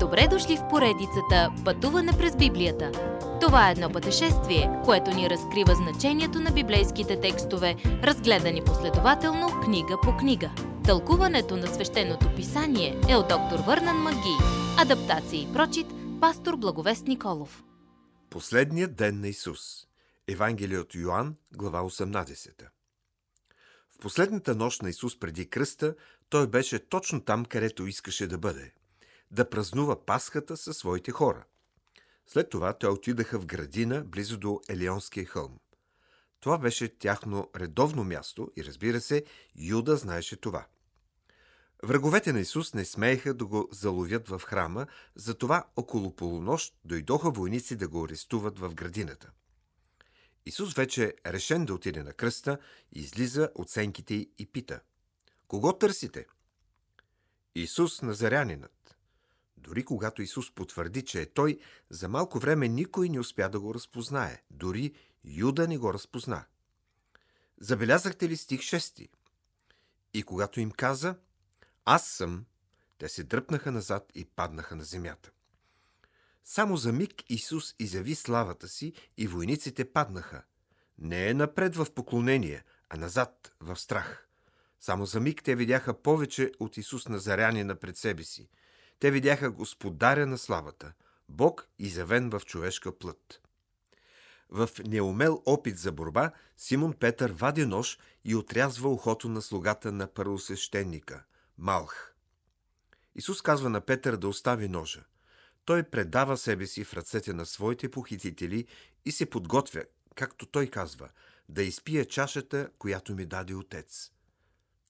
[0.00, 2.92] Добре дошли в поредицата Пътуване през Библията.
[3.40, 10.16] Това е едно пътешествие, което ни разкрива значението на библейските текстове, разгледани последователно книга по
[10.16, 10.50] книга.
[10.84, 14.36] Тълкуването на свещеното писание е от доктор Върнан Маги.
[14.78, 15.86] Адаптация и прочит,
[16.20, 17.64] пастор Благовест Николов.
[18.30, 19.60] Последният ден на Исус.
[20.28, 22.68] Евангелие от Йоанн, глава 18.
[23.90, 25.94] В последната нощ на Исус преди кръста,
[26.28, 28.72] той беше точно там, където искаше да бъде
[29.30, 31.44] да празнува Пасхата със своите хора.
[32.26, 35.58] След това те отидаха в градина, близо до Елионския хълм.
[36.40, 39.24] Това беше тяхно редовно място и разбира се,
[39.56, 40.66] Юда знаеше това.
[41.82, 47.76] Враговете на Исус не смееха да го заловят в храма, затова около полунощ дойдоха войници
[47.76, 49.30] да го арестуват в градината.
[50.46, 52.58] Исус вече решен да отиде на кръста,
[52.92, 54.80] излиза от сенките и пита.
[55.48, 56.26] Кого търсите?
[57.54, 58.77] Исус Назарянинът.
[59.62, 61.58] Дори когато Исус потвърди, че е Той,
[61.90, 64.42] за малко време никой не успя да го разпознае.
[64.50, 66.44] Дори Юда не го разпозна.
[67.60, 69.08] Забелязахте ли стих 6?
[70.14, 71.16] И когато им каза,
[71.84, 72.44] аз съм,
[72.98, 75.30] те се дръпнаха назад и паднаха на земята.
[76.44, 80.42] Само за миг Исус изяви славата си и войниците паднаха.
[80.98, 84.28] Не е напред в поклонение, а назад в страх.
[84.80, 88.48] Само за миг те видяха повече от Исус Назарянина пред себе си–
[89.00, 90.92] те видяха господаря на славата,
[91.28, 93.40] Бог изявен в човешка плът.
[94.50, 100.06] В неумел опит за борба, Симон Петър вади нож и отрязва ухото на слугата на
[100.06, 101.24] първосвещеника,
[101.58, 102.14] Малх.
[103.14, 105.04] Исус казва на Петър да остави ножа.
[105.64, 108.66] Той предава себе си в ръцете на своите похитители
[109.04, 111.08] и се подготвя, както той казва,
[111.48, 114.10] да изпие чашата, която ми даде Отец.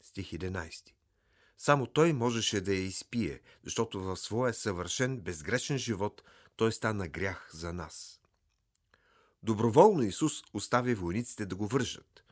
[0.02, 0.97] Стих 11.
[1.58, 6.22] Само той можеше да я изпие, защото в своя съвършен, безгрешен живот
[6.56, 8.20] той стана грях за нас.
[9.42, 12.24] Доброволно Исус остави войниците да го вържат.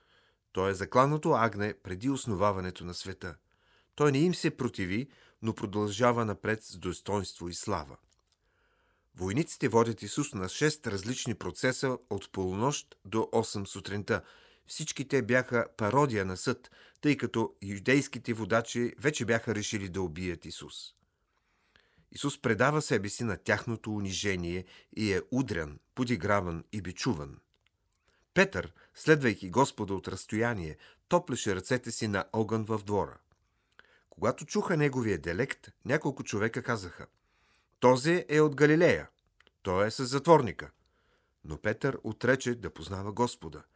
[0.53, 3.37] Той е закланото агне преди основаването на света.
[3.95, 5.09] Той не им се противи,
[5.43, 7.97] но продължава напред с достоинство и слава.
[9.17, 14.23] Войниците водят Исус на 6 различни процеса от полунощ до 8 сутринта–
[14.67, 20.45] всички те бяха пародия на съд, тъй като юдейските водачи вече бяха решили да убият
[20.45, 20.95] Исус.
[22.13, 24.65] Исус предава себе си на тяхното унижение
[24.97, 27.39] и е удрян, подиграван и бичуван.
[28.35, 30.77] Петър, следвайки Господа от разстояние,
[31.09, 33.19] топлеше ръцете си на огън в двора.
[34.11, 37.07] Когато чуха неговия диалект, няколко човека казаха
[37.81, 39.09] «Този е от Галилея,
[39.63, 40.71] той е с затворника».
[41.45, 43.63] Но Петър отрече да познава Господа–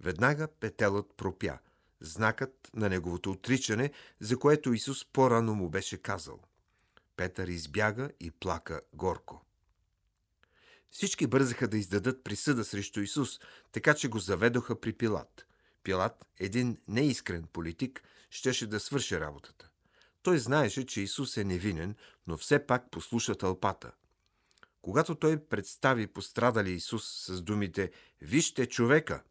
[0.00, 1.58] Веднага петелът пропя,
[2.00, 6.40] знакът на неговото отричане, за което Исус по-рано му беше казал.
[7.16, 9.44] Петър избяга и плака горко.
[10.90, 13.40] Всички бързаха да издадат присъда срещу Исус,
[13.72, 15.46] така че го заведоха при Пилат.
[15.82, 19.70] Пилат, един неискрен политик, щеше да свърши работата.
[20.22, 21.94] Той знаеше, че Исус е невинен,
[22.26, 23.92] но все пак послуша тълпата.
[24.82, 29.22] Когато той представи пострадали Исус с думите «Вижте човека!»,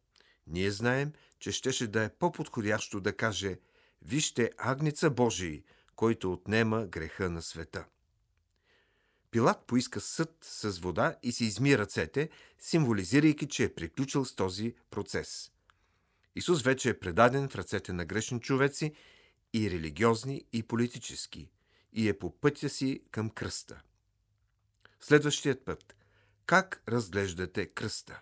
[0.48, 3.60] ние знаем, че щеше да е по-подходящо да каже
[4.02, 5.64] «Вижте агница Божий,
[5.96, 7.86] който отнема греха на света».
[9.32, 14.76] Пилат поиска съд с вода и си изми ръцете, символизирайки, че е приключил с този
[14.90, 15.52] процес.
[16.36, 18.94] Исус вече е предаден в ръцете на грешни човеци
[19.54, 21.50] и религиозни, и политически,
[21.94, 23.82] и е по пътя си към кръста.
[25.02, 25.96] Следващият път.
[26.46, 28.22] Как разглеждате кръста?